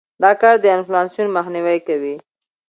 [0.23, 2.15] دا کار د انفلاسیون مخنیوى کوي.